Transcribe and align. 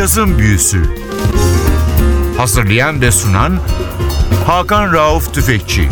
Cazın 0.00 0.38
Büyüsü 0.38 0.82
Hazırlayan 2.36 3.00
ve 3.00 3.12
sunan 3.12 3.60
Hakan 4.46 4.92
Rauf 4.92 5.34
Tüfekçi 5.34 5.88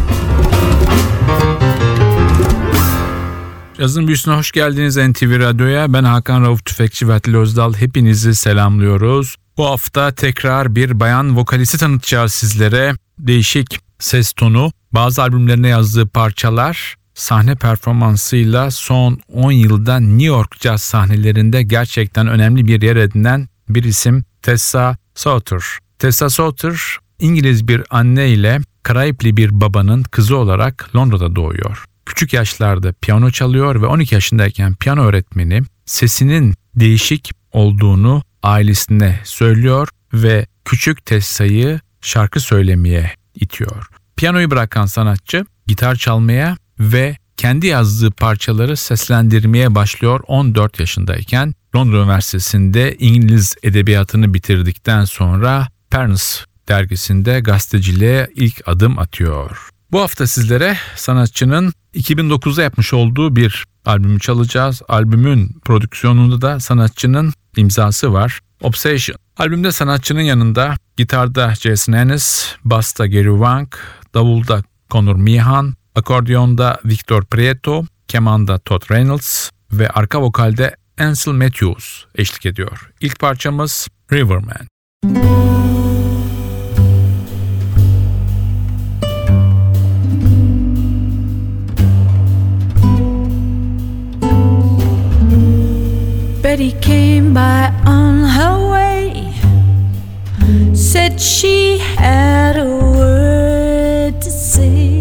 Cazın 3.78 4.06
Büyüsü'ne 4.06 4.34
hoş 4.34 4.52
geldiniz 4.52 4.96
NTV 4.96 5.38
Radyo'ya. 5.38 5.92
Ben 5.92 6.04
Hakan 6.04 6.42
Rauf 6.42 6.64
Tüfekçi 6.64 7.08
ve 7.08 7.14
Atli 7.14 7.36
Özdal. 7.36 7.74
Hepinizi 7.74 8.34
selamlıyoruz. 8.34 9.36
Bu 9.56 9.66
hafta 9.66 10.12
tekrar 10.12 10.74
bir 10.74 11.00
bayan 11.00 11.36
vokalisti 11.36 11.78
tanıtacağız 11.78 12.32
sizlere. 12.32 12.94
Değişik 13.18 13.80
ses 13.98 14.32
tonu, 14.32 14.72
bazı 14.92 15.22
albümlerine 15.22 15.68
yazdığı 15.68 16.08
parçalar, 16.08 16.96
sahne 17.14 17.54
performansıyla 17.54 18.70
son 18.70 19.18
10 19.32 19.52
yılda 19.52 20.00
New 20.00 20.26
York 20.26 20.60
caz 20.60 20.82
sahnelerinde 20.82 21.62
gerçekten 21.62 22.26
önemli 22.26 22.66
bir 22.66 22.82
yer 22.82 22.96
edinen 22.96 23.48
bir 23.68 23.84
isim 23.84 24.24
Tessa 24.42 24.96
Sauter. 25.14 25.62
Tessa 25.98 26.30
Sauter 26.30 26.98
İngiliz 27.18 27.68
bir 27.68 27.82
anne 27.90 28.28
ile 28.28 28.60
Karayipli 28.82 29.36
bir 29.36 29.60
babanın 29.60 30.02
kızı 30.02 30.36
olarak 30.36 30.90
Londra'da 30.96 31.36
doğuyor. 31.36 31.84
Küçük 32.06 32.32
yaşlarda 32.32 32.92
piyano 32.92 33.30
çalıyor 33.30 33.82
ve 33.82 33.86
12 33.86 34.14
yaşındayken 34.14 34.74
piyano 34.74 35.02
öğretmeni 35.02 35.62
sesinin 35.84 36.54
değişik 36.74 37.30
olduğunu 37.52 38.22
ailesine 38.42 39.20
söylüyor 39.24 39.88
ve 40.12 40.46
küçük 40.64 41.06
Tessa'yı 41.06 41.80
şarkı 42.00 42.40
söylemeye 42.40 43.12
itiyor. 43.34 43.86
Piyanoyu 44.16 44.50
bırakan 44.50 44.86
sanatçı 44.86 45.44
gitar 45.66 45.96
çalmaya 45.96 46.56
ve 46.80 47.16
kendi 47.38 47.66
yazdığı 47.66 48.10
parçaları 48.10 48.76
seslendirmeye 48.76 49.74
başlıyor 49.74 50.20
14 50.26 50.80
yaşındayken. 50.80 51.54
Londra 51.76 51.96
Üniversitesi'nde 51.96 52.96
İngiliz 52.98 53.56
edebiyatını 53.62 54.34
bitirdikten 54.34 55.04
sonra 55.04 55.68
Parents 55.90 56.40
dergisinde 56.68 57.40
gazeteciliğe 57.40 58.30
ilk 58.34 58.68
adım 58.68 58.98
atıyor. 58.98 59.68
Bu 59.92 60.00
hafta 60.00 60.26
sizlere 60.26 60.76
sanatçının 60.96 61.72
2009'da 61.94 62.62
yapmış 62.62 62.92
olduğu 62.92 63.36
bir 63.36 63.64
albümü 63.86 64.20
çalacağız. 64.20 64.82
Albümün 64.88 65.60
prodüksiyonunda 65.64 66.40
da 66.40 66.60
sanatçının 66.60 67.32
imzası 67.56 68.12
var. 68.12 68.40
Obsession. 68.62 69.16
Albümde 69.36 69.72
sanatçının 69.72 70.20
yanında 70.20 70.76
gitarda 70.96 71.54
Jason 71.54 71.92
Ennis, 71.92 72.54
basta 72.64 73.06
Gary 73.06 73.30
Wang, 73.30 73.68
davulda 74.14 74.62
Conor 74.90 75.16
Mihan, 75.16 75.74
akordiyonda 75.98 76.78
Victor 76.84 77.24
Prieto, 77.24 77.84
kemanda 78.08 78.58
Todd 78.58 78.90
Reynolds 78.90 79.50
ve 79.72 79.90
arka 79.90 80.22
vokalde 80.22 80.76
Ansel 80.98 81.32
Matthews 81.32 82.04
eşlik 82.14 82.46
ediyor. 82.46 82.90
İlk 83.00 83.20
parçamız 83.20 83.88
Riverman. 84.12 84.68
Betty 96.42 96.70
came 96.80 97.34
by 97.34 97.90
on 97.90 98.24
her 98.24 98.58
way, 98.70 99.32
said 100.74 101.20
she 101.20 101.78
had 101.78 102.56
a 102.56 102.64
word 102.64 104.22
to 104.22 104.30
say 104.30 104.97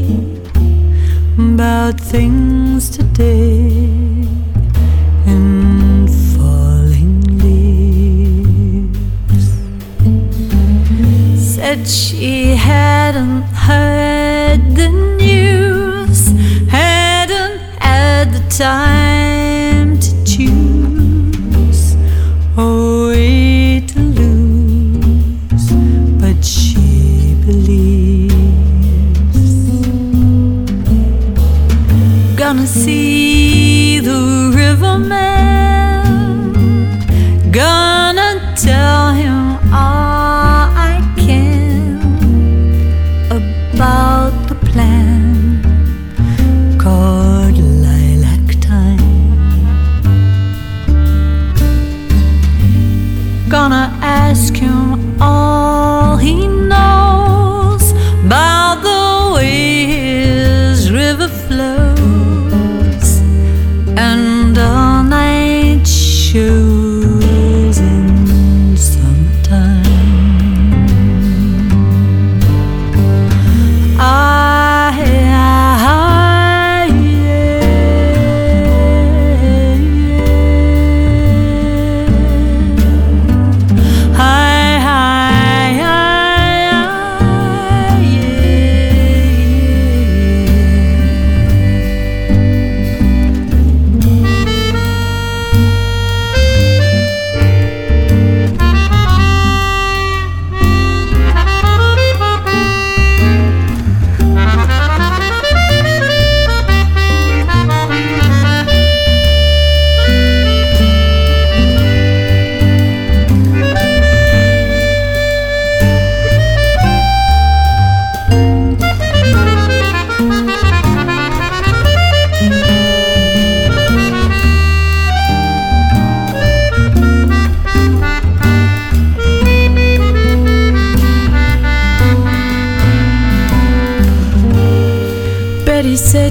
about 1.58 2.00
things 2.00 2.88
today 2.88 3.90
and 5.26 6.08
falling 6.36 7.20
leaves. 7.40 8.90
Said 11.56 11.88
she 11.88 12.56
hadn't 12.56 13.42
heard 13.66 14.76
the 14.76 14.90
news, 15.18 16.28
hadn't 16.70 17.60
had 17.82 18.32
the 18.34 18.44
time 18.56 19.47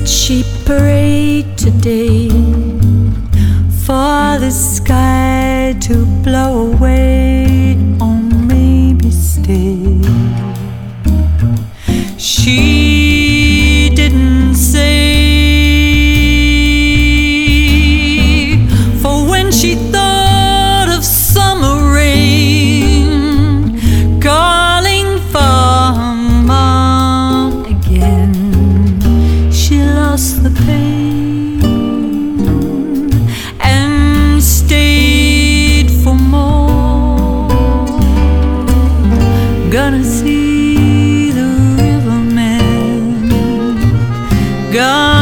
Betty 0.06 0.55
gone. 44.76 45.15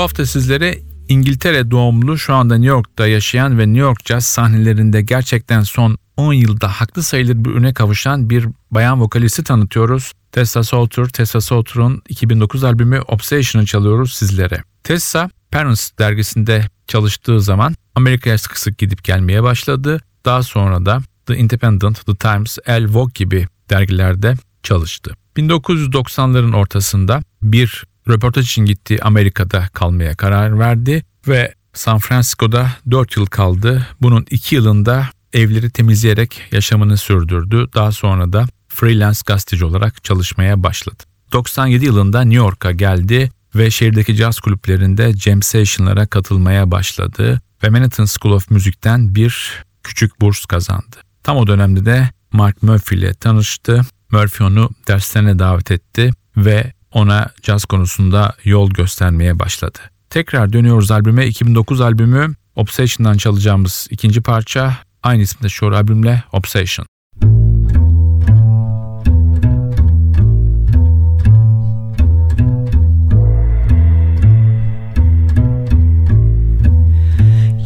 Bu 0.00 0.04
hafta 0.04 0.26
sizlere 0.26 0.78
İngiltere 1.08 1.70
doğumlu 1.70 2.18
şu 2.18 2.34
anda 2.34 2.54
New 2.54 2.68
York'ta 2.68 3.06
yaşayan 3.06 3.58
ve 3.58 3.62
New 3.62 3.80
York 3.80 4.06
Jazz 4.06 4.26
sahnelerinde 4.26 5.02
gerçekten 5.02 5.62
son 5.62 5.98
10 6.16 6.32
yılda 6.32 6.68
haklı 6.68 7.02
sayılır 7.02 7.44
bir 7.44 7.50
üne 7.50 7.74
kavuşan 7.74 8.30
bir 8.30 8.46
bayan 8.70 9.00
vokalisti 9.00 9.44
tanıtıyoruz. 9.44 10.12
Tessa 10.32 10.62
Salter, 10.62 11.08
Tessa 11.08 11.40
Salter'ın 11.40 12.02
2009 12.08 12.64
albümü 12.64 13.00
Obsession'ı 13.08 13.66
çalıyoruz 13.66 14.12
sizlere. 14.14 14.62
Tessa, 14.84 15.30
Parents 15.50 15.90
dergisinde 15.98 16.64
çalıştığı 16.86 17.40
zaman 17.40 17.74
Amerika'ya 17.94 18.38
sık 18.38 18.58
sık 18.58 18.78
gidip 18.78 19.04
gelmeye 19.04 19.42
başladı. 19.42 20.00
Daha 20.24 20.42
sonra 20.42 20.86
da 20.86 21.00
The 21.26 21.36
Independent, 21.36 22.06
The 22.06 22.14
Times, 22.14 22.58
El 22.66 22.86
Vogue 22.88 23.12
gibi 23.14 23.46
dergilerde 23.70 24.34
çalıştı. 24.62 25.14
1990'ların 25.36 26.56
ortasında 26.56 27.22
bir 27.42 27.84
röportaj 28.10 28.46
için 28.46 28.64
gittiği 28.64 29.02
Amerika'da 29.02 29.68
kalmaya 29.72 30.14
karar 30.14 30.58
verdi 30.58 31.04
ve 31.28 31.54
San 31.72 31.98
Francisco'da 31.98 32.70
4 32.90 33.16
yıl 33.16 33.26
kaldı. 33.26 33.86
Bunun 34.00 34.26
2 34.30 34.54
yılında 34.54 35.08
evleri 35.32 35.70
temizleyerek 35.70 36.42
yaşamını 36.52 36.96
sürdürdü. 36.96 37.68
Daha 37.74 37.92
sonra 37.92 38.32
da 38.32 38.46
freelance 38.68 39.20
gazeteci 39.26 39.64
olarak 39.64 40.04
çalışmaya 40.04 40.62
başladı. 40.62 41.02
97 41.32 41.84
yılında 41.84 42.20
New 42.22 42.36
York'a 42.36 42.72
geldi 42.72 43.30
ve 43.54 43.70
şehirdeki 43.70 44.16
caz 44.16 44.40
kulüplerinde 44.40 45.12
jam 45.12 45.42
session'lara 45.42 46.06
katılmaya 46.06 46.70
başladı 46.70 47.40
ve 47.64 47.68
Manhattan 47.68 48.04
School 48.04 48.34
of 48.34 48.50
Music'ten 48.50 49.14
bir 49.14 49.64
küçük 49.82 50.20
burs 50.20 50.44
kazandı. 50.44 50.96
Tam 51.22 51.36
o 51.36 51.46
dönemde 51.46 51.86
de 51.86 52.10
Mark 52.32 52.62
Murphy 52.62 53.00
ile 53.00 53.14
tanıştı. 53.14 53.80
Murphy 54.10 54.50
onu 54.50 54.70
derslerine 54.88 55.38
davet 55.38 55.70
etti 55.70 56.10
ve 56.36 56.72
ona 56.92 57.30
caz 57.42 57.64
konusunda 57.64 58.34
yol 58.44 58.70
göstermeye 58.70 59.38
başladı. 59.38 59.78
Tekrar 60.10 60.52
dönüyoruz 60.52 60.90
albüme. 60.90 61.26
2009 61.26 61.80
albümü 61.80 62.34
Obsession'dan 62.56 63.16
çalacağımız 63.16 63.88
ikinci 63.90 64.20
parça 64.20 64.76
aynı 65.02 65.22
isimde 65.22 65.48
şu 65.48 65.66
albümle 65.66 66.22
Obsession. 66.32 66.86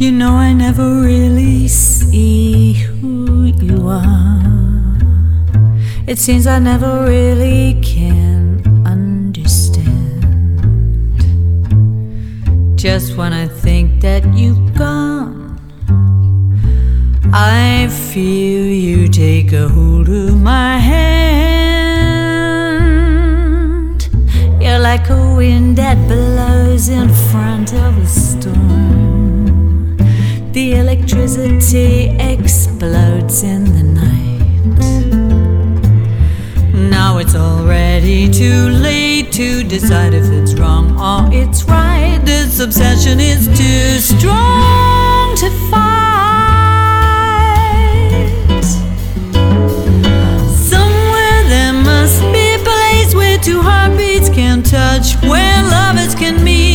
You 0.00 0.10
know, 0.10 0.36
I 0.36 0.58
never 0.58 1.02
really 1.02 1.68
see 1.68 2.74
who 2.74 3.46
you 3.46 3.90
are. 3.90 4.44
It 6.06 6.18
seems 6.18 6.46
I 6.46 6.60
never 6.60 7.06
really 7.06 7.80
can 7.80 8.33
Just 12.84 13.16
when 13.16 13.32
I 13.32 13.46
think 13.48 14.02
that 14.02 14.22
you've 14.34 14.74
gone, 14.74 15.58
I 17.32 17.88
feel 18.12 18.66
you 18.66 19.08
take 19.08 19.54
a 19.54 19.70
hold 19.70 20.10
of 20.10 20.38
my 20.42 20.76
hand. 20.76 21.14
You're 24.60 24.78
like 24.80 25.08
a 25.08 25.34
wind 25.34 25.78
that 25.78 25.96
blows 26.06 26.90
in 26.90 27.08
front 27.30 27.72
of 27.72 27.96
a 27.96 28.06
storm. 28.06 29.96
The 30.52 30.74
electricity 30.74 32.14
explodes 32.18 33.42
in 33.42 33.64
the 33.64 33.82
night. 33.82 34.23
Now 36.94 37.18
it's 37.18 37.34
already 37.34 38.30
too 38.30 38.68
late 38.68 39.32
to 39.32 39.64
decide 39.64 40.14
if 40.14 40.26
it's 40.30 40.54
wrong 40.54 40.96
or 40.96 41.28
it's 41.34 41.64
right. 41.64 42.20
This 42.24 42.60
obsession 42.60 43.18
is 43.18 43.48
too 43.48 43.98
strong 43.98 45.36
to 45.42 45.50
fight. 45.70 45.84
Somewhere 50.72 51.40
there 51.54 51.72
must 51.72 52.20
be 52.32 52.54
a 52.54 52.60
place 52.70 53.12
where 53.12 53.38
two 53.38 53.60
heartbeats 53.60 54.28
can 54.28 54.62
touch, 54.62 55.16
where 55.22 55.62
lovers 55.64 56.14
can 56.14 56.44
meet 56.44 56.73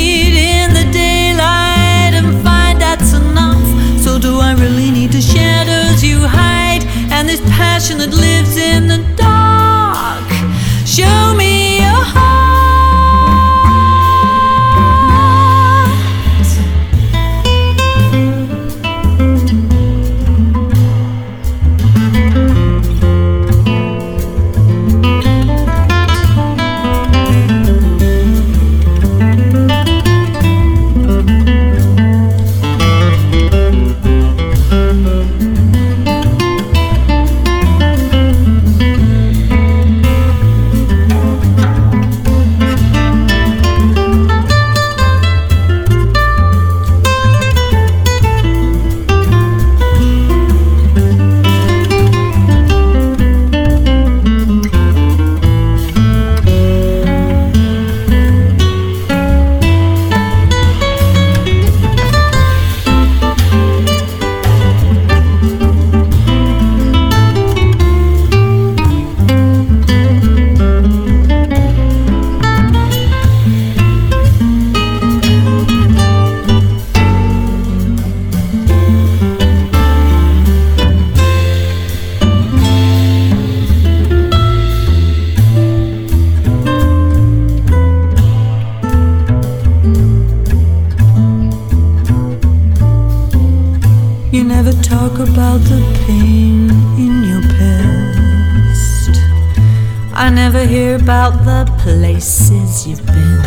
about 101.01 101.33
the 101.45 101.71
places 101.83 102.87
you've 102.87 103.05
been. 103.05 103.41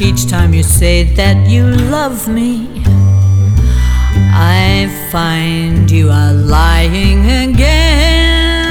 Each 0.00 0.26
time 0.28 0.52
you 0.52 0.62
say 0.62 1.04
that 1.14 1.48
you 1.48 1.64
love 1.66 2.28
me, 2.28 2.82
I 4.32 4.88
find 5.10 5.90
you 5.90 6.10
are 6.10 6.32
lying 6.32 7.20
again. 7.50 8.64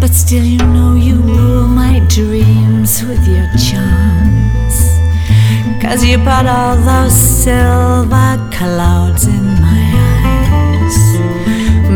But 0.00 0.10
still, 0.10 0.44
you 0.44 0.58
know 0.58 0.94
you 0.94 1.16
rule 1.16 1.68
my 1.68 2.00
dreams 2.08 3.02
with 3.04 3.26
your 3.26 3.48
charms. 3.68 4.76
Cause 5.82 6.04
you 6.04 6.18
put 6.18 6.46
all 6.46 6.76
those 6.76 7.12
silver 7.12 8.48
clouds 8.52 9.26
in. 9.26 9.61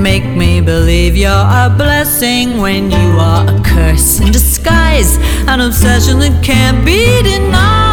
Make 0.06 0.36
me 0.36 0.60
believe 0.60 1.16
you're 1.16 1.32
a 1.32 1.68
blessing 1.76 2.58
when 2.58 2.92
you 2.92 3.18
are 3.18 3.44
a 3.44 3.60
curse 3.64 4.20
in 4.20 4.30
disguise. 4.30 5.16
An 5.48 5.60
obsession 5.60 6.20
that 6.20 6.44
can't 6.44 6.86
be 6.86 7.24
denied. 7.24 7.85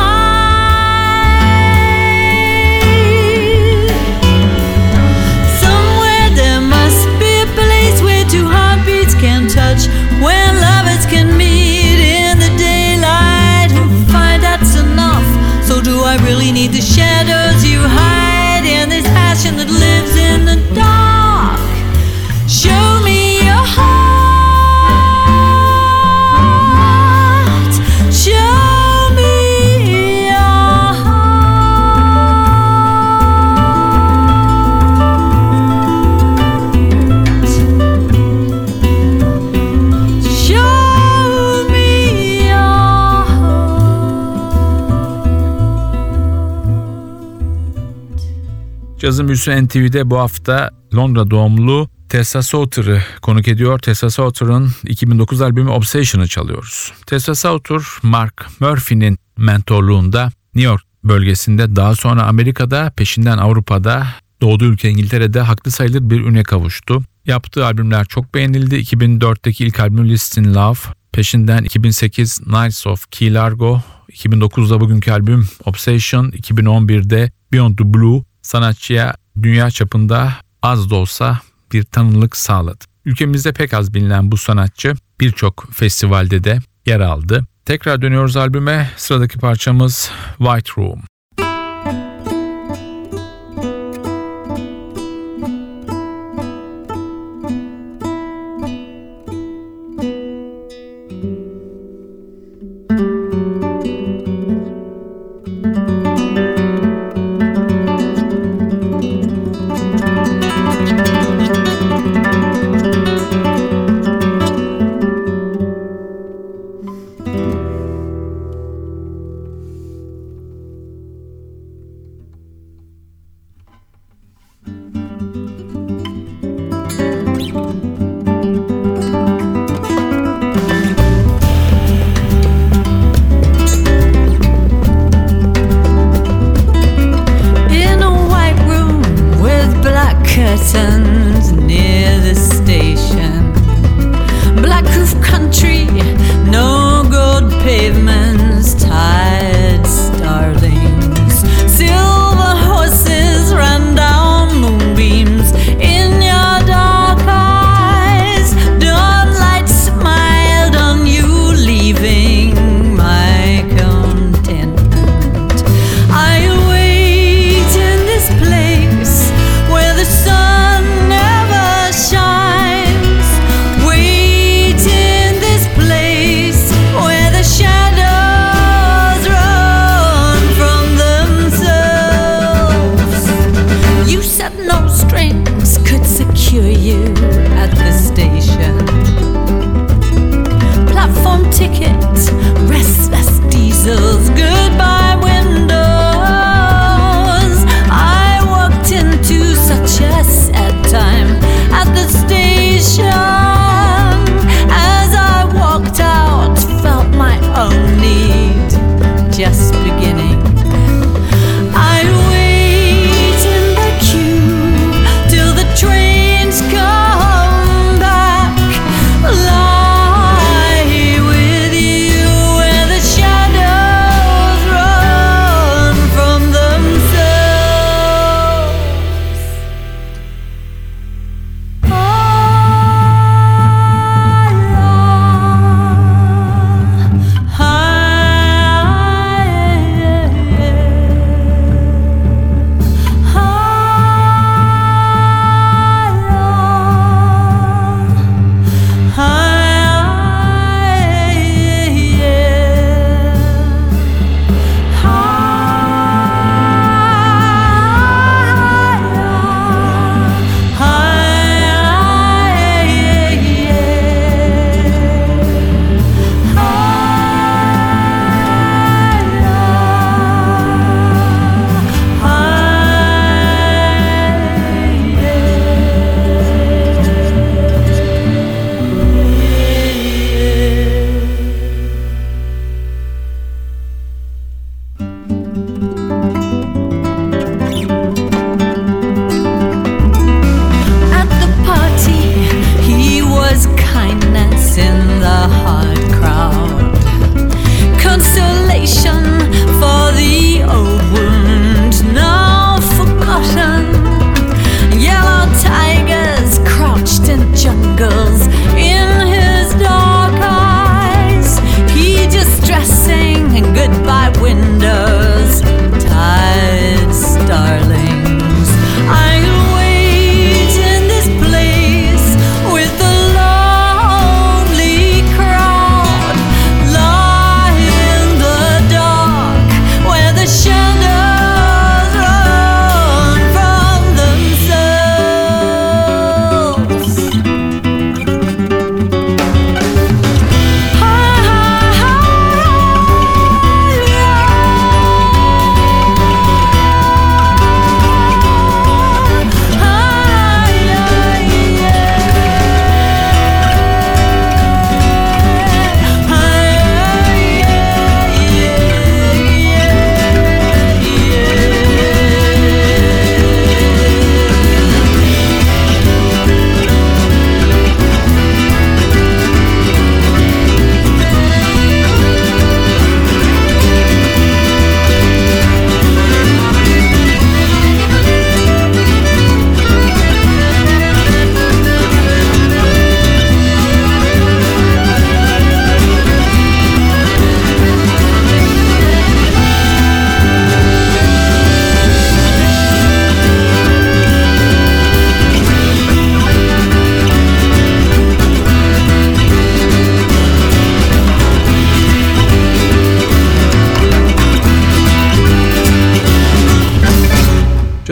Cazın 49.24 49.28
Büyüsü 49.28 49.66
NTV'de 49.66 50.10
bu 50.10 50.20
hafta 50.20 50.70
Londra 50.96 51.32
doğumlu 51.32 51.90
Tessa 52.10 52.42
Sauter'ı 52.42 53.02
konuk 53.22 53.48
ediyor. 53.48 53.80
Tessa 53.80 54.10
Sauter'ın 54.10 54.72
2009 54.84 55.42
albümü 55.42 55.70
Obsession'ı 55.70 56.28
çalıyoruz. 56.28 56.94
Tessa 57.06 57.36
Sauter, 57.36 57.82
Mark 58.02 58.46
Murphy'nin 58.60 59.18
mentorluğunda 59.38 60.32
New 60.56 60.72
York 60.72 60.82
bölgesinde 61.04 61.76
daha 61.76 61.96
sonra 61.96 62.24
Amerika'da 62.24 62.92
peşinden 62.98 63.38
Avrupa'da 63.38 64.08
doğduğu 64.42 64.66
ülke 64.66 64.90
İngiltere'de 64.90 65.42
haklı 65.42 65.72
sayılır 65.72 66.10
bir 66.10 66.22
üne 66.22 66.44
kavuştu. 66.44 67.04
Yaptığı 67.26 67.66
albümler 67.66 68.06
çok 68.06 68.36
beğenildi. 68.36 68.76
2004'teki 68.76 69.66
ilk 69.66 69.80
albüm 69.80 70.10
Listin 70.10 70.54
Love, 70.54 70.80
peşinden 71.12 71.64
2008 71.64 72.42
Nights 72.48 72.88
of 72.88 73.12
Key 73.12 73.34
Largo, 73.34 73.82
2009'da 74.12 74.80
bugünkü 74.80 75.12
albüm 75.12 75.48
Obsession, 75.66 76.30
2011'de 76.30 77.32
Beyond 77.54 77.78
the 77.78 77.94
Blue 77.94 78.24
sanatçıya 78.44 79.16
dünya 79.42 79.72
çapında 79.72 80.34
az 80.62 80.90
da 80.90 80.96
olsa 80.96 81.40
bir 81.72 81.84
tanınlık 81.84 82.36
sağladı. 82.36 82.86
Ülkemizde 83.06 83.54
pek 83.54 83.74
az 83.74 83.94
bilinen 83.94 84.32
bu 84.32 84.38
sanatçı 84.38 84.94
birçok 85.20 85.68
festivalde 85.72 86.44
de 86.44 86.60
yer 86.86 87.00
aldı. 87.00 87.46
Tekrar 87.66 88.02
dönüyoruz 88.02 88.38
albüme. 88.38 88.90
Sıradaki 88.98 89.40
parçamız 89.40 90.12
White 90.38 90.72
Room. 90.78 91.02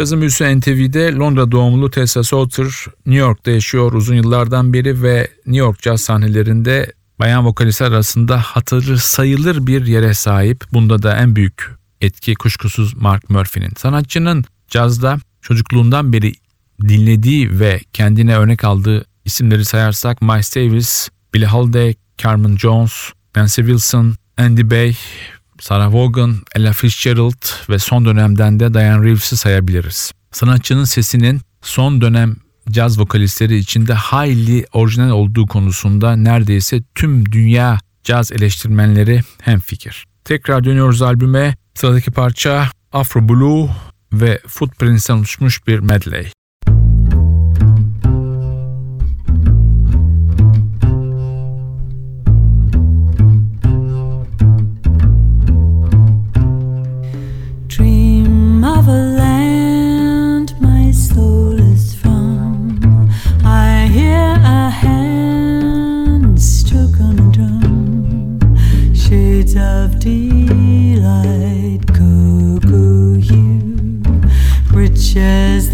Cazın 0.02 0.22
büyüsü 0.22 0.60
NTV'de 0.60 1.16
Londra 1.16 1.52
doğumlu 1.52 1.92
Tessa 1.92 2.24
Sauter 2.24 2.66
New 3.06 3.22
York'ta 3.22 3.52
yaşıyor 3.52 3.94
uzun 3.94 4.16
yıllardan 4.16 4.74
beri 4.74 5.04
ve 5.04 5.28
New 5.46 5.58
York 5.58 5.82
caz 5.82 6.02
sahnelerinde 6.02 6.94
bayan 7.20 7.46
vokalistler 7.46 7.88
arasında 7.88 8.38
hatırı 8.38 8.98
sayılır 8.98 9.68
bir 9.68 9.86
yere 9.86 10.14
sahip. 10.14 10.64
Bunda 10.74 11.04
da 11.04 11.18
en 11.18 11.36
büyük 11.36 11.76
etki 12.02 12.36
kuşkusuz 12.36 12.94
Mark 12.96 13.30
Murphy'nin. 13.30 13.72
Sanatçının 13.78 14.46
cazda 14.68 15.18
çocukluğundan 15.42 16.14
beri 16.14 16.34
dinlediği 16.82 17.60
ve 17.60 17.82
kendine 17.94 18.38
örnek 18.38 18.64
aldığı 18.64 19.06
isimleri 19.26 19.66
sayarsak 19.66 20.22
Miles 20.22 20.56
Davis, 20.56 21.10
Billie 21.34 21.48
Holiday, 21.48 21.94
Carmen 22.18 22.58
Jones, 22.58 22.94
Nancy 23.36 23.62
Wilson, 23.62 24.16
Andy 24.38 24.70
Bay, 24.70 24.96
Sarah 25.62 25.94
Vaughan, 25.94 26.36
Ella 26.56 26.74
Fitzgerald 26.74 27.70
ve 27.70 27.80
son 27.80 28.06
dönemden 28.06 28.60
de 28.60 28.74
Diane 28.74 29.06
Reeves'i 29.06 29.38
sayabiliriz. 29.38 30.12
Sanatçının 30.32 30.84
sesinin 30.84 31.42
son 31.62 32.02
dönem 32.02 32.36
caz 32.72 33.00
vokalistleri 33.00 33.58
içinde 33.58 33.94
hayli 33.94 34.66
orijinal 34.74 35.10
olduğu 35.10 35.48
konusunda 35.48 36.16
neredeyse 36.16 36.82
tüm 36.96 37.32
dünya 37.32 37.80
caz 38.04 38.32
eleştirmenleri 38.32 39.22
hemfikir. 39.42 40.06
Tekrar 40.26 40.64
dönüyoruz 40.64 41.02
albüme. 41.02 41.56
Sıradaki 41.74 42.12
parça 42.12 42.70
Afro 42.92 43.30
Blue 43.30 43.70
ve 44.14 44.40
Footprints'ten 44.48 45.16
oluşmuş 45.16 45.68
bir 45.68 45.80
medley. 45.80 46.32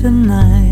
Yazın 0.08 0.67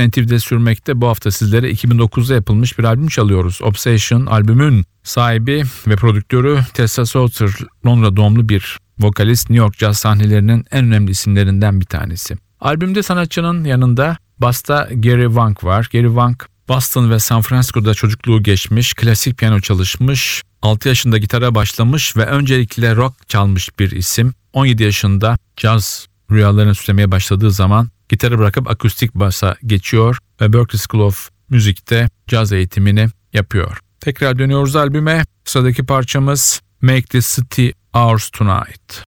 NTV'de 0.00 0.38
sürmekte. 0.38 1.00
Bu 1.00 1.08
hafta 1.08 1.30
sizlere 1.30 1.70
2009'da 1.70 2.34
yapılmış 2.34 2.78
bir 2.78 2.84
albüm 2.84 3.08
çalıyoruz. 3.08 3.58
Obsession 3.62 4.26
albümün 4.26 4.84
sahibi 5.02 5.62
ve 5.86 5.96
prodüktörü 5.96 6.58
Tessa 6.74 7.06
Sauter, 7.06 7.50
Londra 7.86 8.16
doğumlu 8.16 8.48
bir 8.48 8.78
vokalist 8.98 9.50
New 9.50 9.64
York 9.64 9.78
caz 9.78 9.98
sahnelerinin 9.98 10.64
en 10.70 10.84
önemli 10.84 11.10
isimlerinden 11.10 11.80
bir 11.80 11.86
tanesi. 11.86 12.36
Albümde 12.60 13.02
sanatçının 13.02 13.64
yanında 13.64 14.16
basta 14.38 14.88
Gary 14.92 15.26
Wang 15.26 15.64
var. 15.64 15.88
Gary 15.92 16.06
Wang 16.06 16.42
Boston 16.68 17.10
ve 17.10 17.18
San 17.18 17.42
Francisco'da 17.42 17.94
çocukluğu 17.94 18.42
geçmiş, 18.42 18.94
klasik 18.94 19.38
piyano 19.38 19.60
çalışmış, 19.60 20.42
6 20.62 20.88
yaşında 20.88 21.18
gitara 21.18 21.54
başlamış 21.54 22.16
ve 22.16 22.26
öncelikle 22.26 22.96
rock 22.96 23.28
çalmış 23.28 23.78
bir 23.78 23.90
isim. 23.90 24.34
17 24.52 24.82
yaşında 24.82 25.38
caz 25.56 26.06
rüyalarını 26.30 26.74
süslemeye 26.74 27.10
başladığı 27.10 27.50
zaman 27.50 27.88
gitarı 28.08 28.38
bırakıp 28.38 28.70
akustik 28.70 29.14
basa 29.14 29.56
geçiyor 29.66 30.18
ve 30.40 30.52
Berklee 30.52 30.80
School 30.90 31.06
of 31.06 31.30
Music'te 31.50 32.08
caz 32.26 32.52
eğitimini 32.52 33.06
yapıyor. 33.32 33.80
Tekrar 34.00 34.38
dönüyoruz 34.38 34.76
albüme. 34.76 35.24
Sıradaki 35.44 35.86
parçamız 35.86 36.60
Make 36.80 37.02
This 37.02 37.36
City 37.36 37.68
Ours 37.94 38.30
Tonight. 38.30 39.02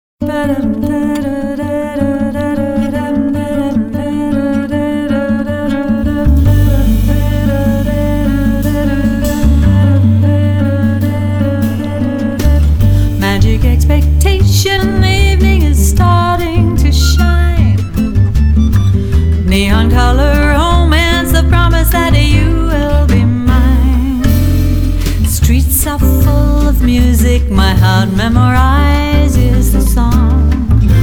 Music 26.89 27.51
my 27.51 27.75
heart 27.75 28.09
memorizes 28.11 29.73
the 29.73 29.81
song. 29.81 30.51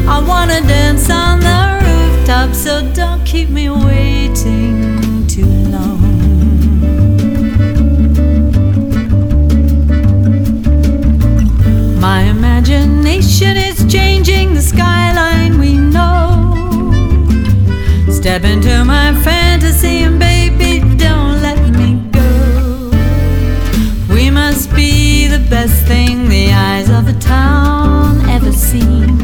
I 0.07 0.19
wanna 0.27 0.61
dance 0.61 1.09
on 1.09 1.39
the 1.39 1.61
rooftop, 1.85 2.53
so 2.53 2.71
don't 2.93 3.23
keep 3.23 3.49
me 3.49 3.69
waiting 3.69 5.27
too 5.27 5.51
long. 5.75 6.01
My 11.99 12.21
imagination 12.35 13.57
is 13.57 13.74
Step 18.35 18.51
into 18.51 18.83
my 18.83 19.13
fantasy 19.23 20.03
and 20.03 20.19
baby, 20.19 20.81
don't 20.97 21.41
let 21.41 21.57
me 21.69 21.95
go. 22.11 22.91
We 24.13 24.29
must 24.29 24.75
be 24.75 25.27
the 25.27 25.39
best 25.49 25.85
thing 25.87 26.27
the 26.27 26.51
eyes 26.51 26.89
of 26.89 27.07
a 27.07 27.17
town 27.17 28.29
ever 28.29 28.51
seen. 28.51 29.17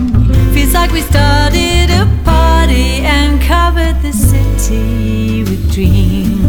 Feels 0.53 0.73
like 0.73 0.91
we 0.91 1.01
started 1.01 1.89
a 1.89 2.07
party 2.23 3.01
and 3.03 3.41
covered 3.41 4.01
the 4.01 4.13
city 4.13 5.43
with 5.43 5.73
dreams. 5.73 6.40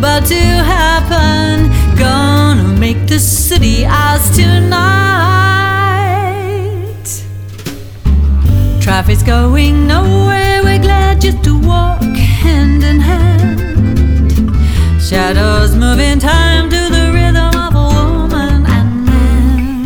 About 0.00 0.24
to 0.24 0.34
happen. 0.34 1.68
Gonna 1.94 2.66
make 2.80 3.06
the 3.06 3.18
city 3.18 3.84
ours 3.84 4.34
tonight. 4.34 4.80
Traffic's 8.80 9.22
going 9.22 9.86
nowhere. 9.86 10.62
We're 10.64 10.78
glad 10.78 11.20
just 11.20 11.44
to 11.44 11.58
walk 11.60 12.00
hand 12.44 12.82
in 12.82 12.98
hand. 12.98 13.60
Shadows 15.02 15.76
move 15.76 16.00
in 16.00 16.18
time 16.18 16.70
to 16.70 16.88
the 16.96 17.10
rhythm 17.12 17.54
of 17.66 17.74
a 17.74 17.88
woman 18.16 18.64
and 18.76 19.04
man. 19.04 19.84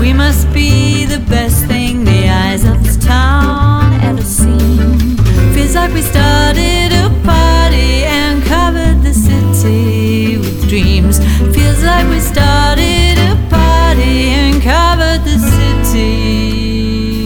We 0.00 0.14
must 0.14 0.50
be 0.54 1.04
the 1.04 1.18
best 1.28 1.66
thing 1.66 2.06
the 2.06 2.30
eyes 2.30 2.64
of 2.64 2.82
this 2.82 2.96
town 2.96 4.00
ever 4.02 4.22
seen. 4.22 5.18
Feels 5.52 5.74
like 5.74 5.92
we 5.92 6.00
started 6.00 6.90
a 7.04 7.10
party 7.22 8.04
and 8.04 8.37
covered 8.48 9.02
the 9.02 9.12
city 9.12 10.38
with 10.38 10.68
dreams. 10.68 11.18
Feels 11.54 11.84
like 11.84 12.06
we 12.08 12.18
started 12.18 13.18
a 13.18 13.36
party 13.50 14.30
and 14.40 14.62
covered 14.62 15.22
the 15.24 15.38
city 15.38 17.20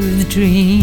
with 0.00 0.28
dreams. 0.28 0.77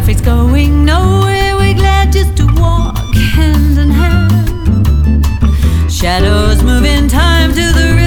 Traffic's 0.00 0.22
going 0.22 0.86
nowhere. 0.86 1.56
We're 1.56 1.74
glad 1.74 2.10
just 2.10 2.34
to 2.38 2.46
walk 2.54 2.96
hand 3.14 3.76
in 3.76 3.90
hand. 3.90 5.26
Shadows 5.92 6.62
move 6.62 6.86
in 6.86 7.06
time 7.06 7.50
to 7.50 7.72
the 7.72 7.99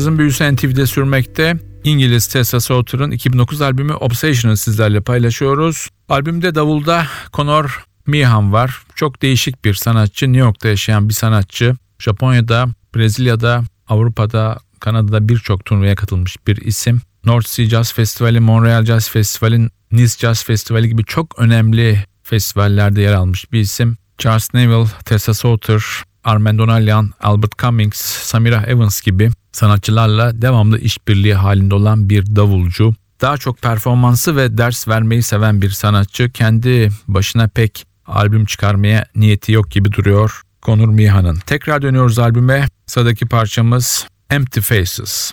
Cazın 0.00 0.18
büyüsü 0.18 0.54
NTV'de 0.54 0.86
sürmekte. 0.86 1.56
İngiliz 1.84 2.26
Tessa 2.26 2.60
Sauter'ın 2.60 3.10
2009 3.10 3.62
albümü 3.62 3.94
Obsession'ı 3.94 4.56
sizlerle 4.56 5.00
paylaşıyoruz. 5.00 5.88
Albümde 6.08 6.54
davulda 6.54 7.06
Conor 7.32 7.84
Meehan 8.06 8.52
var. 8.52 8.82
Çok 8.94 9.22
değişik 9.22 9.64
bir 9.64 9.74
sanatçı. 9.74 10.26
New 10.26 10.40
York'ta 10.40 10.68
yaşayan 10.68 11.08
bir 11.08 11.14
sanatçı. 11.14 11.76
Japonya'da, 11.98 12.68
Brezilya'da, 12.96 13.64
Avrupa'da, 13.88 14.58
Kanada'da 14.80 15.28
birçok 15.28 15.64
turnuvaya 15.64 15.94
katılmış 15.94 16.36
bir 16.46 16.56
isim. 16.56 17.00
North 17.24 17.46
Sea 17.46 17.66
Jazz 17.66 17.92
Festivali, 17.92 18.40
Montreal 18.40 18.84
Jazz 18.84 19.10
Festivali, 19.10 19.68
Nice 19.92 20.14
Jazz 20.18 20.44
Festivali 20.44 20.88
gibi 20.88 21.04
çok 21.04 21.38
önemli 21.38 22.04
festivallerde 22.22 23.00
yer 23.02 23.12
almış 23.12 23.52
bir 23.52 23.60
isim. 23.60 23.96
Charles 24.18 24.54
Neville, 24.54 24.88
Tessa 25.04 25.34
Sauter, 25.34 25.82
Armand 26.24 26.58
Donalyan, 26.58 27.10
Albert 27.20 27.58
Cummings, 27.58 28.00
Samira 28.00 28.62
Evans 28.66 29.00
gibi 29.00 29.30
sanatçılarla 29.52 30.42
devamlı 30.42 30.78
işbirliği 30.78 31.34
halinde 31.34 31.74
olan 31.74 32.08
bir 32.08 32.36
davulcu. 32.36 32.94
Daha 33.20 33.36
çok 33.36 33.62
performansı 33.62 34.36
ve 34.36 34.58
ders 34.58 34.88
vermeyi 34.88 35.22
seven 35.22 35.62
bir 35.62 35.70
sanatçı. 35.70 36.30
Kendi 36.30 36.90
başına 37.08 37.48
pek 37.48 37.86
albüm 38.06 38.44
çıkarmaya 38.44 39.06
niyeti 39.16 39.52
yok 39.52 39.70
gibi 39.70 39.92
duruyor 39.92 40.42
Konur 40.62 40.88
Mihan'ın. 40.88 41.36
Tekrar 41.46 41.82
dönüyoruz 41.82 42.18
albüme. 42.18 42.68
Sıradaki 42.86 43.26
parçamız 43.26 44.06
Empty 44.30 44.60
Faces. 44.60 45.32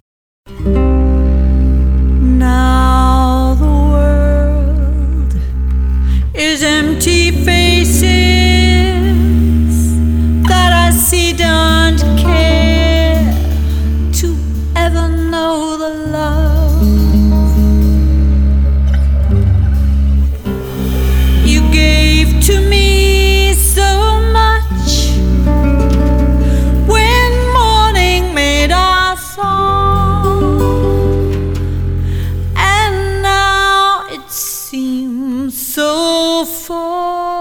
Now 2.40 3.56
the 3.60 3.66
world 3.92 5.34
is 6.36 6.64
empty 6.64 7.32
faces 7.32 8.08
that 10.48 10.72
I 10.74 10.92
see 10.92 11.38
don't 11.38 12.18
care 12.22 12.27
for 36.46 37.37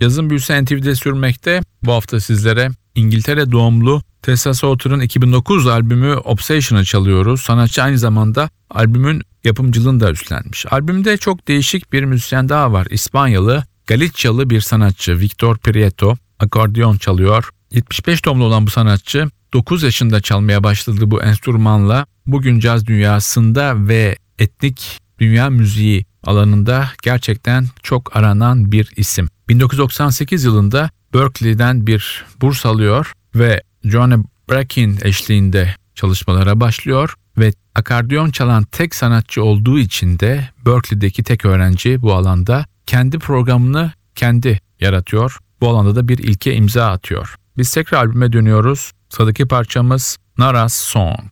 Yazın 0.00 0.30
büyüsü 0.30 0.64
NTV'de 0.64 0.94
sürmekte. 0.94 1.60
Bu 1.82 1.92
hafta 1.92 2.20
sizlere 2.20 2.70
İngiltere 2.94 3.52
doğumlu 3.52 4.02
Tessa 4.22 4.54
Sauter'ın 4.54 5.00
2009 5.00 5.66
albümü 5.66 6.14
Obsession'ı 6.14 6.84
çalıyoruz. 6.84 7.40
Sanatçı 7.40 7.82
aynı 7.82 7.98
zamanda 7.98 8.50
albümün 8.70 9.22
yapımcılığını 9.44 10.00
da 10.00 10.10
üstlenmiş. 10.10 10.66
Albümde 10.72 11.16
çok 11.16 11.48
değişik 11.48 11.92
bir 11.92 12.04
müzisyen 12.04 12.48
daha 12.48 12.72
var. 12.72 12.86
İspanyalı, 12.90 13.64
Galicyalı 13.86 14.50
bir 14.50 14.60
sanatçı 14.60 15.20
Victor 15.20 15.56
Prieto 15.56 16.16
akordeon 16.38 16.96
çalıyor. 16.96 17.50
75 17.70 18.24
doğumlu 18.24 18.44
olan 18.44 18.66
bu 18.66 18.70
sanatçı 18.70 19.30
9 19.52 19.82
yaşında 19.82 20.20
çalmaya 20.20 20.64
başladığı 20.64 21.10
bu 21.10 21.22
enstrümanla 21.22 22.06
bugün 22.26 22.60
caz 22.60 22.86
dünyasında 22.86 23.88
ve 23.88 24.16
etnik 24.38 25.00
dünya 25.18 25.50
müziği 25.50 26.04
alanında 26.24 26.88
gerçekten 27.02 27.66
çok 27.82 28.16
aranan 28.16 28.72
bir 28.72 28.92
isim. 28.96 29.28
1998 29.48 30.44
yılında 30.44 30.90
Berkeley'den 31.14 31.86
bir 31.86 32.24
burs 32.40 32.66
alıyor 32.66 33.12
ve 33.34 33.62
Joanna 33.84 34.18
Bracken 34.50 34.98
eşliğinde 35.02 35.74
çalışmalara 35.94 36.60
başlıyor 36.60 37.14
ve 37.38 37.52
akordeon 37.74 38.30
çalan 38.30 38.64
tek 38.64 38.94
sanatçı 38.94 39.44
olduğu 39.44 39.78
için 39.78 40.18
de 40.18 40.48
Berkeley'deki 40.66 41.22
tek 41.22 41.44
öğrenci 41.44 42.02
bu 42.02 42.12
alanda 42.12 42.66
kendi 42.86 43.18
programını 43.18 43.92
kendi 44.14 44.60
yaratıyor. 44.80 45.38
Bu 45.60 45.68
alanda 45.68 45.96
da 45.96 46.08
bir 46.08 46.18
ilke 46.18 46.54
imza 46.54 46.90
atıyor. 46.90 47.34
Biz 47.58 47.74
tekrar 47.74 47.98
albüme 47.98 48.32
dönüyoruz. 48.32 48.92
Sıradaki 49.08 49.48
parçamız 49.48 50.18
Nara's 50.38 50.74
Song. 50.74 51.30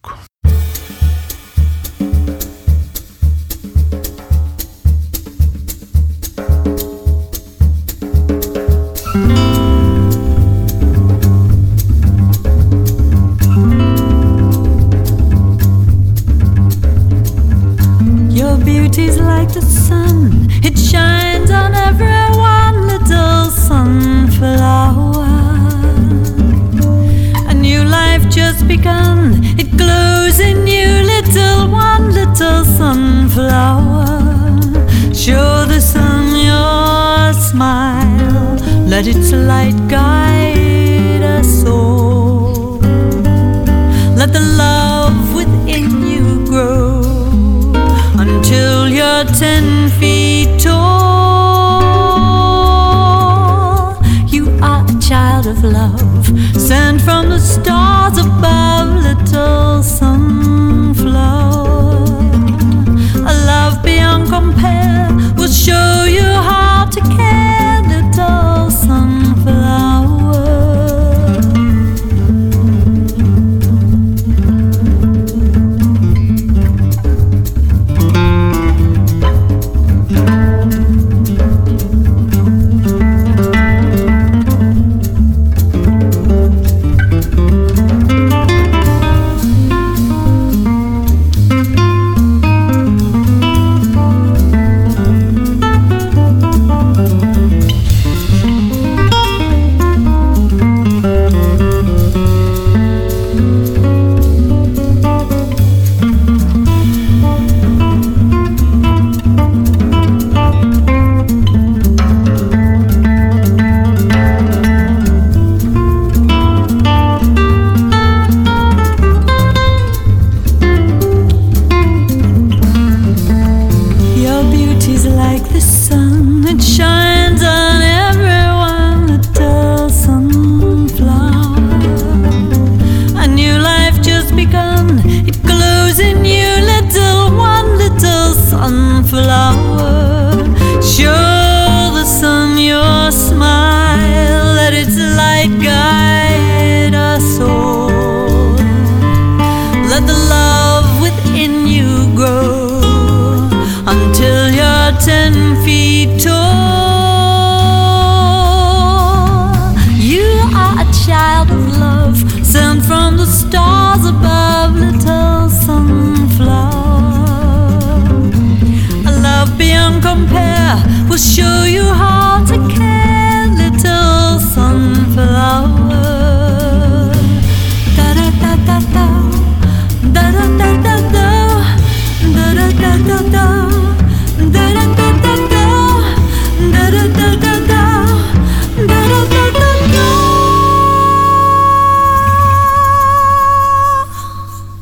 Beauty's 18.97 19.21
like 19.21 19.53
the 19.53 19.61
sun, 19.61 20.49
it 20.63 20.79
shines 20.79 21.51
on 21.51 21.75
everyone, 21.75 22.87
little 22.87 23.51
sunflower. 23.51 25.27
A 27.51 27.55
new 27.55 27.85
life 27.85 28.27
just 28.31 28.67
begun, 28.67 29.41
it 29.59 29.71
glows 29.77 30.41
in 30.41 30.67
you, 30.67 30.89
little 31.15 31.69
one, 31.71 32.13
little 32.13 32.65
sunflower. 32.65 34.07
Show 35.13 35.67
the 35.67 35.81
sun 35.81 36.25
your 36.51 37.35
smile, 37.35 38.57
let 38.89 39.07
its 39.07 39.31
light 39.33 39.77
guide 39.89 40.76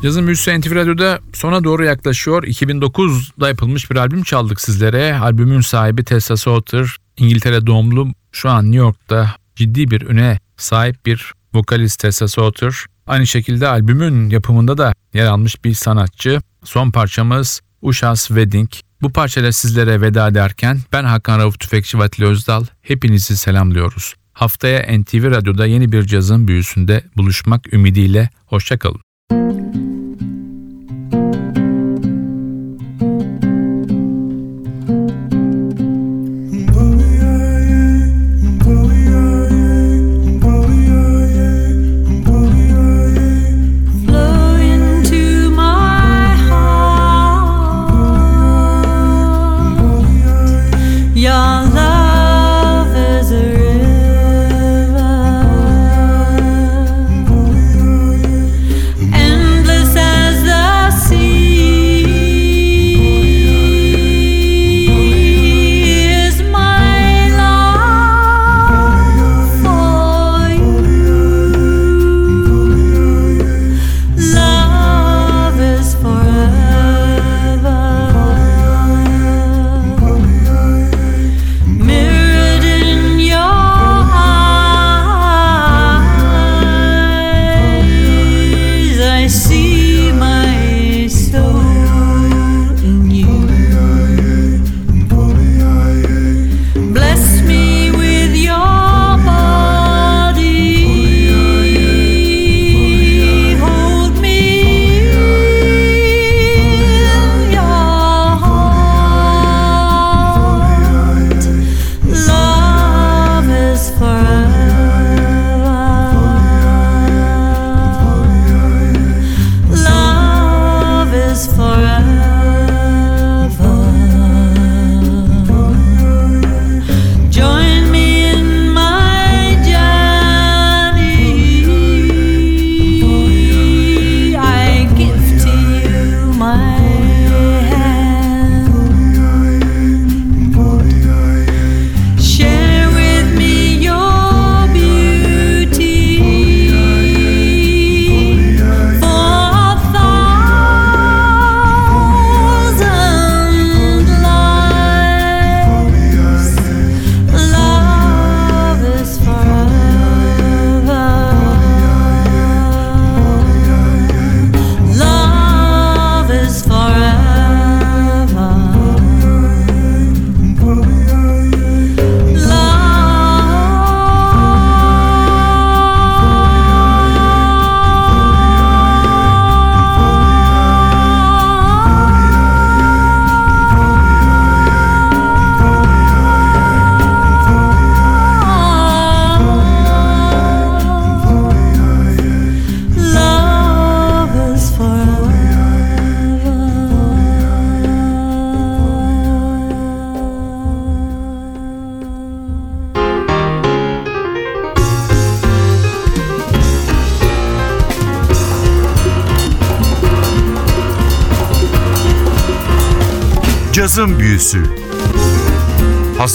Yazın 0.04 0.26
Büyüsü 0.26 0.60
NTV 0.60 0.74
Radyo'da 0.74 1.20
sona 1.32 1.64
doğru 1.64 1.84
yaklaşıyor. 1.84 2.42
2009'da 2.42 3.48
yapılmış 3.48 3.90
bir 3.90 3.96
albüm 3.96 4.22
çaldık 4.22 4.60
sizlere. 4.60 5.18
Albümün 5.18 5.60
sahibi 5.60 6.04
Tessa 6.04 6.36
Sauter, 6.36 6.96
İngiltere 7.16 7.66
doğumlu, 7.66 8.08
şu 8.32 8.50
an 8.50 8.64
New 8.64 8.78
York'ta 8.78 9.36
ciddi 9.56 9.90
bir 9.90 10.02
öne 10.02 10.38
sahip 10.56 11.06
bir 11.06 11.32
vokalist 11.54 12.00
Tessa 12.00 12.28
Sauter. 12.28 12.74
Aynı 13.06 13.26
şekilde 13.26 13.68
albümün 13.68 14.30
yapımında 14.30 14.78
da 14.78 14.94
yer 15.14 15.26
almış 15.26 15.64
bir 15.64 15.74
sanatçı. 15.74 16.40
Son 16.64 16.90
parçamız 16.90 17.60
Uşas 17.82 18.26
Wedding. 18.26 18.70
Bu 19.02 19.12
parçayla 19.12 19.52
sizlere 19.52 20.00
veda 20.00 20.28
ederken 20.28 20.80
ben 20.92 21.04
Hakan 21.04 21.38
Rauf 21.38 21.60
Tüfekçi 21.60 21.98
Vatili 21.98 22.26
Özdal. 22.26 22.64
Hepinizi 22.82 23.36
selamlıyoruz. 23.36 24.14
Haftaya 24.32 24.98
NTV 24.98 25.30
Radyo'da 25.30 25.66
yeni 25.66 25.92
bir 25.92 26.02
cazın 26.02 26.48
büyüsünde 26.48 27.04
buluşmak 27.16 27.72
ümidiyle. 27.72 28.30
Hoşçakalın. 28.46 29.00